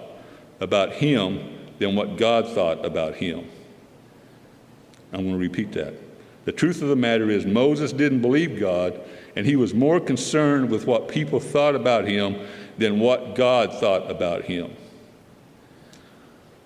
[0.60, 3.46] about him than what God thought about him.
[5.12, 5.92] I'm going to repeat that.
[6.46, 8.98] The truth of the matter is, Moses didn't believe God,
[9.36, 12.46] and he was more concerned with what people thought about him
[12.78, 14.74] than what God thought about him.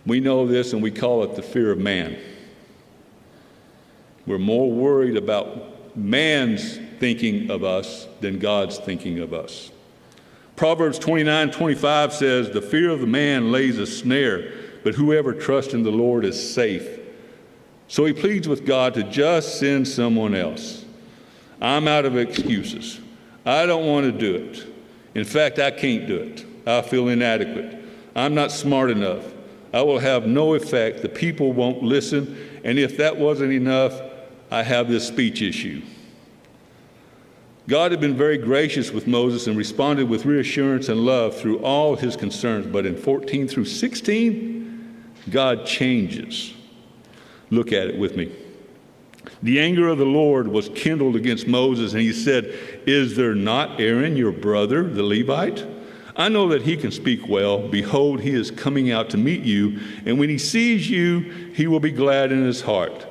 [0.07, 2.19] We know this and we call it the fear of man.
[4.27, 9.71] We're more worried about man's thinking of us than God's thinking of us.
[10.57, 14.53] Proverbs 29 25 says, The fear of the man lays a snare,
[14.85, 16.99] but whoever trusts in the Lord is safe.
[17.89, 20.85] So he pleads with God to just send someone else.
[21.61, 23.01] I'm out of excuses.
[23.45, 24.67] I don't want to do it.
[25.15, 26.47] In fact, I can't do it.
[26.67, 27.83] I feel inadequate.
[28.15, 29.25] I'm not smart enough.
[29.73, 31.03] I will have no effect.
[31.03, 32.61] The people won't listen.
[32.65, 34.01] And if that wasn't enough,
[34.51, 35.83] I have this speech issue.
[37.69, 41.95] God had been very gracious with Moses and responded with reassurance and love through all
[41.95, 42.67] his concerns.
[42.67, 46.53] But in 14 through 16, God changes.
[47.51, 48.33] Look at it with me.
[49.43, 52.47] The anger of the Lord was kindled against Moses, and he said,
[52.87, 55.65] Is there not Aaron, your brother, the Levite?
[56.17, 57.69] I know that he can speak well.
[57.69, 61.21] Behold, he is coming out to meet you, and when he sees you,
[61.55, 63.07] he will be glad in his heart.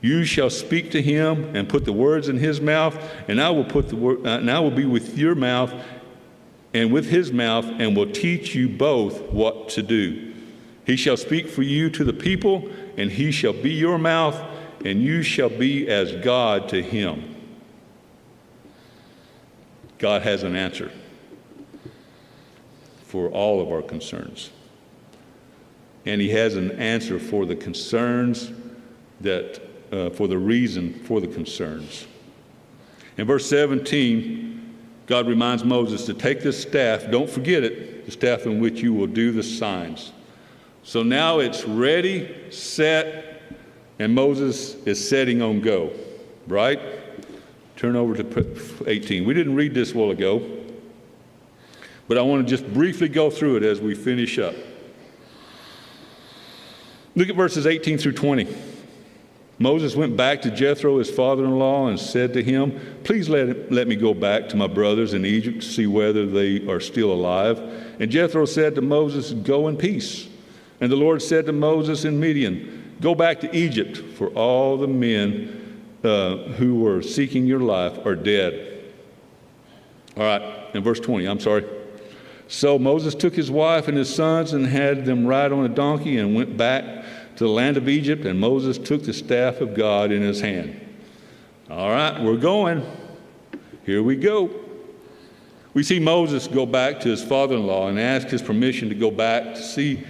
[0.00, 3.64] You shall speak to him and put the words in his mouth, and I will
[3.64, 5.72] put the word, uh, and I will be with your mouth
[6.74, 10.34] and with his mouth, and will teach you both what to do.
[10.84, 14.38] He shall speak for you to the people, and he shall be your mouth,
[14.84, 17.34] and you shall be as God to him.
[19.98, 20.92] God has an answer
[23.16, 24.50] for all of our concerns.
[26.04, 28.52] And he has an answer for the concerns
[29.22, 29.58] that,
[29.90, 32.06] uh, for the reason for the concerns.
[33.16, 34.74] In verse 17,
[35.06, 38.92] God reminds Moses to take this staff, don't forget it, the staff in which you
[38.92, 40.12] will do the signs.
[40.82, 43.40] So now it's ready, set,
[43.98, 45.90] and Moses is setting on go,
[46.48, 46.78] right?
[47.76, 49.24] Turn over to 18.
[49.24, 50.55] We didn't read this while ago,
[52.08, 54.54] but I want to just briefly go through it as we finish up.
[57.14, 58.46] Look at verses 18 through 20.
[59.58, 63.72] Moses went back to Jethro, his father in law, and said to him, Please let,
[63.72, 67.10] let me go back to my brothers in Egypt to see whether they are still
[67.10, 67.58] alive.
[67.98, 70.28] And Jethro said to Moses, Go in peace.
[70.82, 74.86] And the Lord said to Moses in Midian, Go back to Egypt, for all the
[74.86, 78.84] men uh, who were seeking your life are dead.
[80.18, 81.64] All right, in verse 20, I'm sorry.
[82.48, 86.18] So Moses took his wife and his sons and had them ride on a donkey
[86.18, 87.04] and went back
[87.36, 90.80] to the land of Egypt, and Moses took the staff of God in his hand.
[91.68, 92.84] All right, we're going.
[93.84, 94.50] Here we go.
[95.74, 98.94] We see Moses go back to his father in law and ask his permission to
[98.94, 100.04] go back to see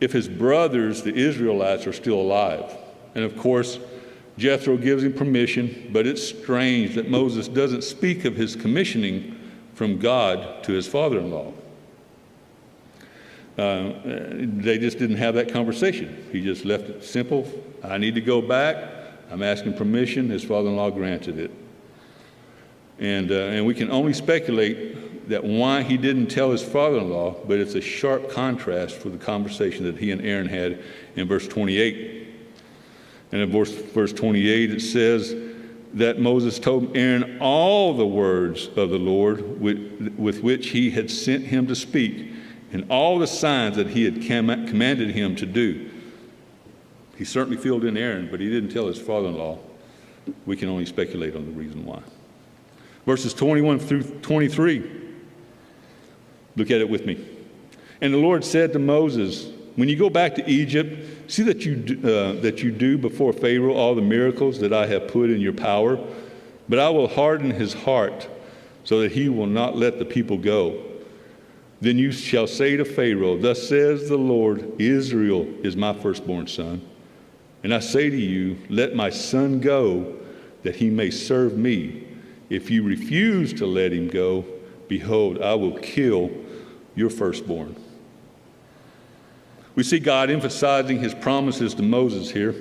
[0.00, 2.76] if his brothers, the Israelites, are still alive.
[3.14, 3.80] And of course,
[4.38, 9.36] Jethro gives him permission, but it's strange that Moses doesn't speak of his commissioning
[9.74, 11.52] from God to his father in law.
[13.60, 16.26] Uh, they just didn't have that conversation.
[16.32, 17.46] He just left it simple.
[17.84, 18.76] I need to go back.
[19.30, 20.30] I'm asking permission.
[20.30, 21.50] His father in law granted it.
[22.98, 27.10] And, uh, and we can only speculate that why he didn't tell his father in
[27.10, 30.82] law, but it's a sharp contrast for the conversation that he and Aaron had
[31.16, 32.28] in verse 28.
[33.32, 35.34] And in verse, verse 28, it says
[35.92, 41.10] that Moses told Aaron all the words of the Lord with, with which he had
[41.10, 42.29] sent him to speak
[42.72, 45.90] and all the signs that he had commanded him to do.
[47.16, 49.58] He certainly filled in Aaron, but he didn't tell his father in law.
[50.46, 52.02] We can only speculate on the reason why.
[53.06, 54.90] Verses 21 through 23.
[56.56, 57.26] Look at it with me.
[58.00, 61.98] And the Lord said to Moses, When you go back to Egypt, see that you,
[62.02, 65.52] uh, that you do before Pharaoh all the miracles that I have put in your
[65.52, 65.98] power,
[66.68, 68.28] but I will harden his heart
[68.84, 70.89] so that he will not let the people go.
[71.80, 76.86] Then you shall say to Pharaoh, Thus says the Lord, Israel is my firstborn son.
[77.62, 80.16] And I say to you, Let my son go,
[80.62, 82.06] that he may serve me.
[82.50, 84.44] If you refuse to let him go,
[84.88, 86.30] behold, I will kill
[86.94, 87.76] your firstborn.
[89.74, 92.54] We see God emphasizing his promises to Moses here.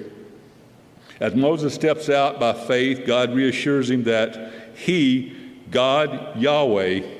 [1.19, 5.35] As Moses steps out by faith, God reassures him that he,
[5.69, 7.18] God, Yahweh,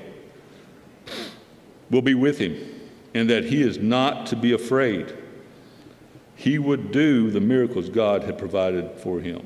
[1.89, 2.57] will be with him
[3.13, 5.15] and that he is not to be afraid.
[6.35, 9.45] He would do the miracles God had provided for him.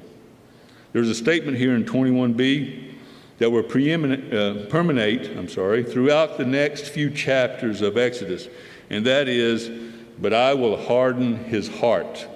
[0.92, 2.94] There's a statement here in 21b
[3.40, 8.48] that will preeminent, uh, permeate, I'm sorry, throughout the next few chapters of Exodus,
[8.90, 9.72] and that is,
[10.20, 12.28] but I will harden his heart.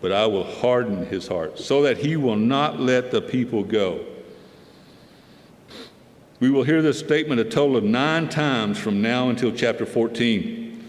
[0.00, 4.04] But I will harden his heart so that he will not let the people go.
[6.42, 10.84] We will hear this statement a total of nine times from now until chapter 14.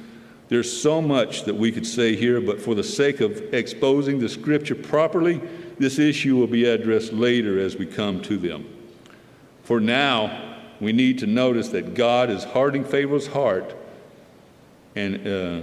[0.50, 4.28] There's so much that we could say here, but for the sake of exposing the
[4.28, 5.40] scripture properly,
[5.78, 8.66] this issue will be addressed later as we come to them.
[9.62, 13.76] For now, we need to notice that God is hardening Pharaoh's heart
[14.96, 15.62] and, uh,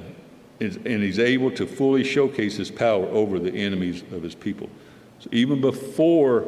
[0.61, 4.71] and he's able to fully showcase his power over the enemies of his people.
[5.19, 6.47] So even before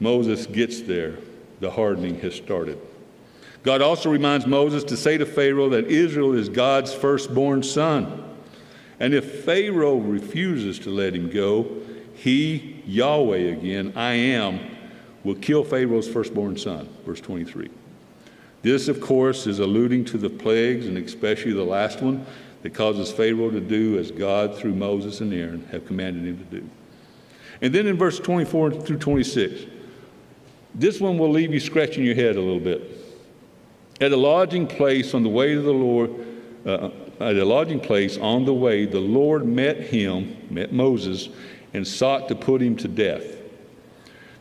[0.00, 1.18] Moses gets there,
[1.60, 2.78] the hardening has started.
[3.62, 8.24] God also reminds Moses to say to Pharaoh that Israel is God's firstborn son.
[9.00, 11.68] And if Pharaoh refuses to let him go,
[12.14, 14.60] he, Yahweh again, I am,
[15.24, 16.88] will kill Pharaoh's firstborn son.
[17.04, 17.70] Verse 23.
[18.62, 22.26] This, of course, is alluding to the plagues, and especially the last one
[22.62, 26.60] that causes Pharaoh to do as God, through Moses and Aaron, have commanded him to
[26.60, 26.68] do.
[27.60, 29.77] And then in verse 24 through 26,
[30.78, 32.82] this one will leave you scratching your head a little bit.
[34.00, 36.10] At a lodging place on the way to the Lord,
[36.64, 41.30] uh, at a lodging place on the way, the Lord met him, met Moses,
[41.74, 43.24] and sought to put him to death.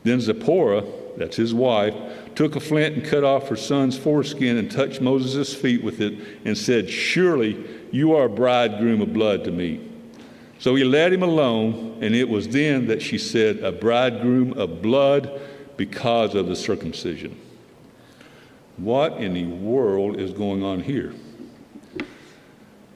[0.03, 0.85] Then Zipporah,
[1.17, 1.95] that's his wife,
[2.35, 6.13] took a flint and cut off her son's foreskin and touched Moses' feet with it
[6.45, 9.81] and said, Surely you are a bridegroom of blood to me.
[10.59, 14.83] So he let him alone, and it was then that she said, A bridegroom of
[14.83, 15.41] blood
[15.78, 17.39] because of the circumcision.
[18.78, 21.13] What in the world is going on here?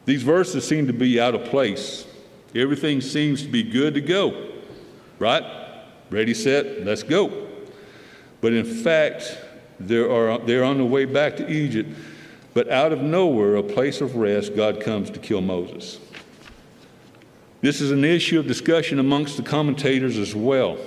[0.06, 2.06] These verses seem to be out of place.
[2.54, 4.52] Everything seems to be good to go,
[5.20, 5.44] right?
[6.10, 7.48] Ready, set, let's go.
[8.42, 9.38] But in fact,
[9.80, 11.90] they're, they're on the way back to Egypt.
[12.54, 16.00] But out of nowhere, a place of rest, God comes to kill Moses.
[17.62, 20.78] This is an issue of discussion amongst the commentators as well.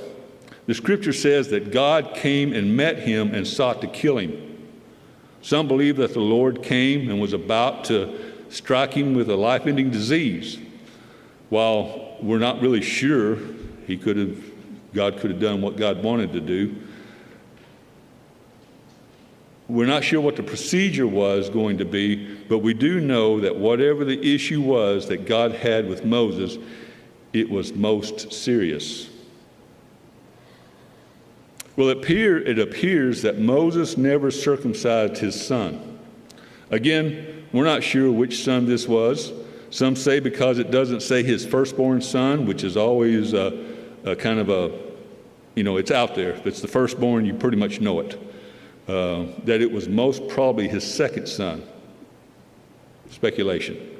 [0.67, 4.41] The scripture says that God came and met him and sought to kill him.
[5.43, 9.67] Some believe that the Lord came and was about to strike him with a life
[9.67, 10.59] ending disease.
[11.51, 13.37] While we're not really sure
[13.87, 14.39] he could have,
[14.95, 16.75] God could have done what God wanted to do,
[19.69, 23.57] we're not sure what the procedure was going to be, but we do know that
[23.57, 26.59] whatever the issue was that God had with Moses,
[27.33, 29.09] it was most serious.
[31.77, 35.99] Well, it, appear, it appears that Moses never circumcised his son.
[36.71, 39.33] Again, we're not sure which son this was.
[39.71, 44.39] Some say because it doesn't say his firstborn son, which is always a, a kind
[44.39, 44.71] of a,
[45.57, 46.31] you know, it's out there.
[46.31, 48.21] If it's the firstborn, you pretty much know it.
[48.87, 51.65] Uh, that it was most probably his second son.
[53.11, 53.91] Speculation.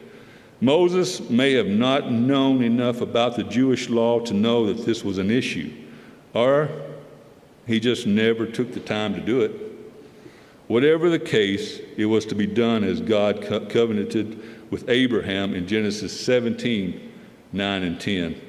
[0.61, 5.19] Moses may have not known enough about the Jewish law to know that this was
[5.19, 5.73] an issue,
[6.35, 6.69] or
[7.67, 9.53] he just never took the time to do it.
[10.67, 15.67] Whatever the case, it was to be done as God co- covenanted with Abraham in
[15.67, 17.13] Genesis 17
[17.53, 18.41] 9 and 10.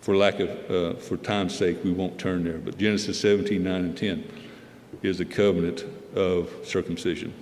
[0.00, 3.74] For lack of, uh, for time's sake, we won't turn there, but Genesis 17 9
[3.74, 4.24] and 10
[5.02, 5.84] is the covenant
[6.14, 7.34] of circumcision.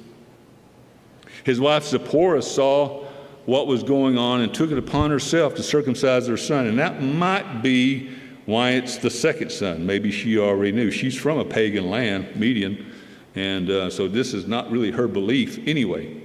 [1.44, 3.04] His wife Zipporah saw
[3.46, 6.66] what was going on and took it upon herself to circumcise her son.
[6.66, 8.10] And that might be
[8.48, 9.84] why it's the second son.
[9.84, 10.90] Maybe she already knew.
[10.90, 12.90] She's from a pagan land, Midian,
[13.34, 16.18] and uh, so this is not really her belief anyway.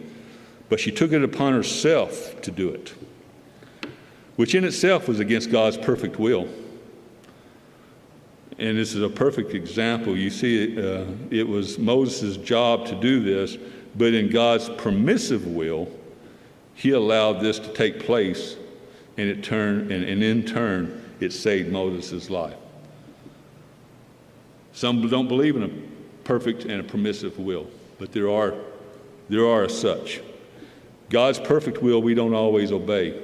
[0.69, 2.93] But she took it upon herself to do it,
[4.37, 6.47] which in itself was against God's perfect will
[8.59, 10.15] and this is a perfect example.
[10.15, 13.57] You see, uh, it was Moses' job to do this,
[13.95, 15.89] but in God's permissive will,
[16.75, 18.55] he allowed this to take place,
[19.17, 22.55] and it turned, and, and in turn, it saved Moses' life.
[24.73, 25.69] Some don't believe in a
[26.23, 27.67] perfect and a permissive will,
[27.99, 28.55] but there are,
[29.29, 30.21] there are such.
[31.09, 33.21] God's perfect will we don't always obey,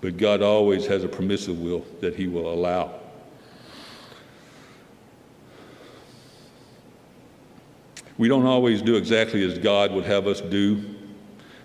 [0.00, 3.00] but God always has a permissive will that He will allow.
[8.16, 10.84] We don't always do exactly as God would have us do,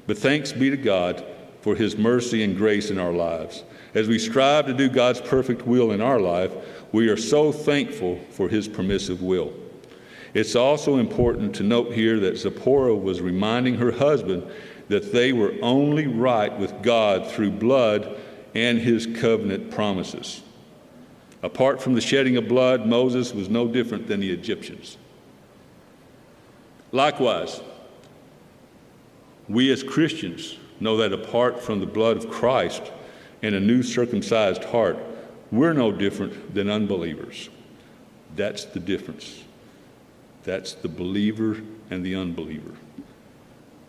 [0.08, 1.24] but thanks be to God
[1.62, 3.64] for His mercy and grace in our lives.
[3.94, 6.52] As we strive to do God's perfect will in our life,
[6.92, 9.54] we are so thankful for His permissive will.
[10.34, 14.44] It's also important to note here that Zipporah was reminding her husband
[14.88, 18.18] that they were only right with God through blood
[18.54, 20.44] and His covenant promises.
[21.42, 24.98] Apart from the shedding of blood, Moses was no different than the Egyptians.
[26.92, 27.62] Likewise,
[29.48, 32.92] we as Christians know that apart from the blood of Christ
[33.42, 34.98] and a new circumcised heart,
[35.52, 37.50] we're no different than unbelievers.
[38.36, 39.44] That's the difference.
[40.44, 42.72] That's the believer and the unbeliever.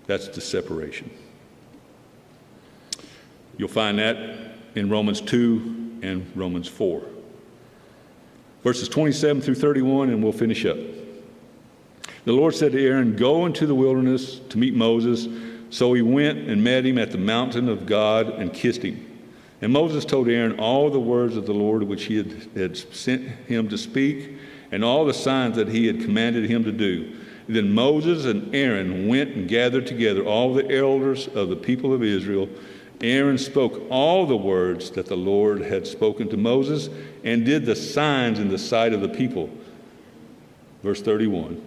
[0.06, 1.10] That's the separation.
[3.56, 7.02] You'll find that in Romans 2 and Romans 4.
[8.62, 10.76] Verses 27 through 31, and we'll finish up.
[12.24, 15.28] The Lord said to Aaron, Go into the wilderness to meet Moses.
[15.70, 19.09] So he went and met him at the mountain of God and kissed him.
[19.62, 23.28] And Moses told Aaron all the words of the Lord which he had, had sent
[23.46, 24.36] him to speak,
[24.72, 27.16] and all the signs that he had commanded him to do.
[27.48, 32.02] Then Moses and Aaron went and gathered together all the elders of the people of
[32.02, 32.48] Israel.
[33.00, 36.88] Aaron spoke all the words that the Lord had spoken to Moses
[37.24, 39.50] and did the signs in the sight of the people.
[40.82, 41.60] Verse 31.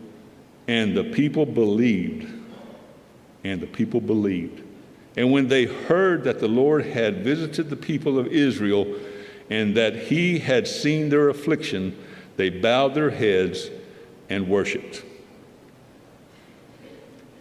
[0.67, 2.31] And the people believed.
[3.43, 4.62] And the people believed.
[5.16, 8.95] And when they heard that the Lord had visited the people of Israel
[9.49, 11.97] and that he had seen their affliction,
[12.38, 13.70] they bowed their heads
[14.30, 15.03] and worshiped.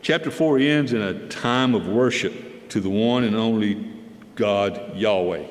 [0.03, 3.89] Chapter 4 ends in a time of worship to the one and only
[4.35, 5.47] God, Yahweh.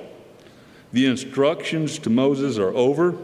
[0.92, 3.16] The instructions to Moses are over.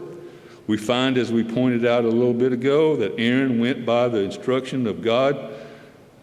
[0.66, 4.20] We find, as we pointed out a little bit ago, that Aaron went by the
[4.20, 5.52] instruction of God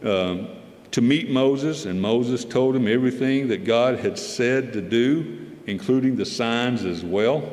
[0.03, 0.47] um,
[0.95, 6.15] to meet Moses, and Moses told him everything that God had said to do, including
[6.15, 7.43] the signs as well.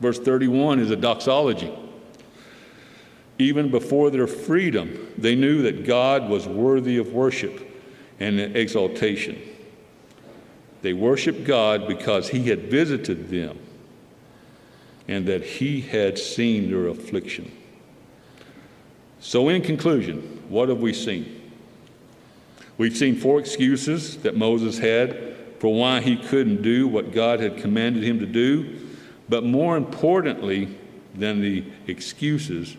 [0.00, 1.72] Verse 31 is a doxology.
[3.38, 7.74] Even before their freedom, they knew that God was worthy of worship
[8.20, 9.40] and exaltation.
[10.82, 13.58] They worshiped God because He had visited them
[15.08, 17.50] and that He had seen their affliction.
[19.20, 21.35] So, in conclusion, what have we seen?
[22.78, 27.56] We've seen four excuses that Moses had for why he couldn't do what God had
[27.56, 28.78] commanded him to do,
[29.28, 30.76] but more importantly
[31.14, 32.76] than the excuses,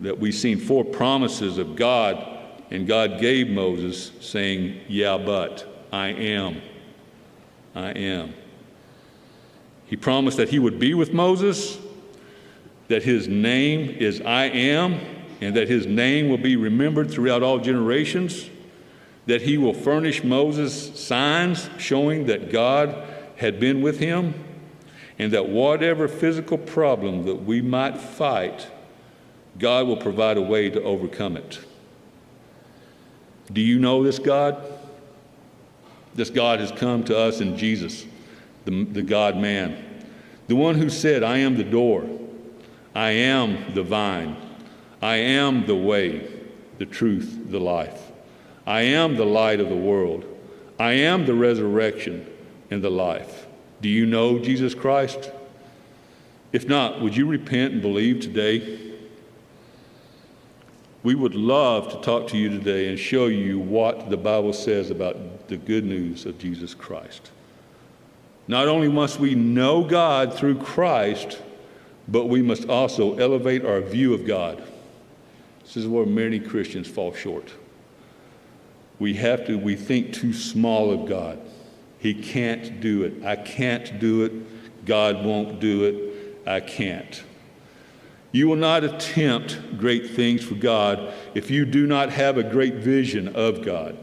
[0.00, 2.38] that we've seen four promises of God,
[2.70, 6.60] and God gave Moses, saying, Yeah, but I am.
[7.74, 8.34] I am.
[9.86, 11.78] He promised that he would be with Moses,
[12.88, 15.00] that his name is I am,
[15.40, 18.50] and that his name will be remembered throughout all generations,
[19.28, 23.04] that he will furnish Moses signs showing that God
[23.36, 24.32] had been with him,
[25.18, 28.68] and that whatever physical problem that we might fight,
[29.58, 31.60] God will provide a way to overcome it.
[33.52, 34.64] Do you know this God?
[36.14, 38.06] This God has come to us in Jesus,
[38.64, 39.76] the, the God man,
[40.46, 42.08] the one who said, I am the door,
[42.94, 44.38] I am the vine,
[45.02, 46.26] I am the way,
[46.78, 48.07] the truth, the life.
[48.68, 50.26] I am the light of the world.
[50.78, 52.26] I am the resurrection
[52.70, 53.46] and the life.
[53.80, 55.32] Do you know Jesus Christ?
[56.52, 58.92] If not, would you repent and believe today?
[61.02, 64.90] We would love to talk to you today and show you what the Bible says
[64.90, 67.30] about the good news of Jesus Christ.
[68.48, 71.40] Not only must we know God through Christ,
[72.06, 74.62] but we must also elevate our view of God.
[75.62, 77.50] This is where many Christians fall short.
[78.98, 81.38] We have to, we think too small of God.
[81.98, 83.24] He can't do it.
[83.24, 84.86] I can't do it.
[84.86, 86.48] God won't do it.
[86.48, 87.22] I can't.
[88.32, 92.74] You will not attempt great things for God if you do not have a great
[92.74, 93.98] vision of God.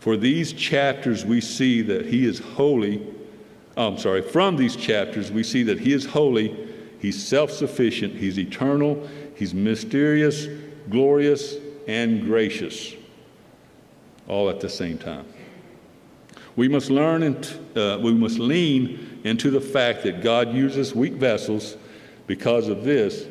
[0.00, 3.06] For these chapters, we see that He is holy.
[3.76, 8.16] Oh, I'm sorry, from these chapters, we see that He is holy, He's self sufficient,
[8.16, 10.46] He's eternal, He's mysterious,
[10.88, 11.54] glorious,
[11.86, 12.94] and gracious,
[14.30, 15.26] all at the same time.
[16.56, 21.14] We must learn and uh, we must lean into the fact that God uses weak
[21.14, 21.76] vessels
[22.26, 23.26] because of this,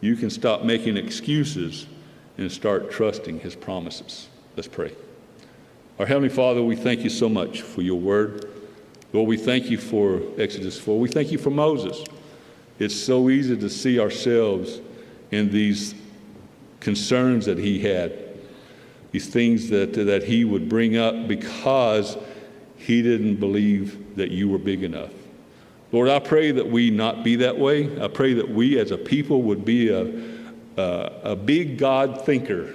[0.00, 1.86] you can stop making excuses
[2.38, 4.28] and start trusting His promises.
[4.56, 4.94] Let's pray.
[5.98, 8.48] Our Heavenly Father, we thank you so much for your word.
[9.12, 10.98] Lord, we thank you for Exodus 4.
[10.98, 12.04] We thank you for Moses.
[12.78, 14.80] It's so easy to see ourselves
[15.30, 15.94] in these
[16.80, 18.12] concerns that he had,
[19.14, 22.16] these things that, that he would bring up because
[22.76, 25.12] he didn't believe that you were big enough.
[25.92, 28.02] Lord, I pray that we not be that way.
[28.02, 30.12] I pray that we as a people would be a,
[30.76, 32.74] a, a big God thinker,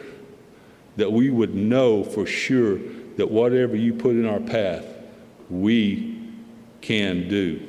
[0.95, 2.79] that we would know for sure
[3.17, 4.85] that whatever you put in our path,
[5.49, 6.25] we
[6.79, 7.67] can do.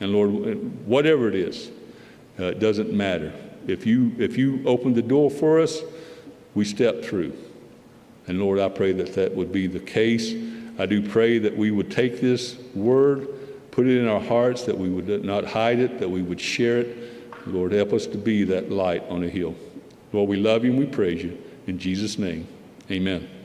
[0.00, 1.70] And Lord, whatever it is,
[2.40, 3.34] uh, it doesn't matter.
[3.66, 5.82] If you, if you open the door for us,
[6.54, 7.36] we step through.
[8.26, 10.34] And Lord, I pray that that would be the case.
[10.78, 13.28] I do pray that we would take this word
[13.76, 16.78] put it in our hearts, that we would not hide it, that we would share
[16.78, 17.46] it.
[17.46, 19.54] Lord, help us to be that light on a hill.
[20.14, 21.36] Lord, we love you and we praise you.
[21.66, 22.48] In Jesus' name,
[22.90, 23.35] amen.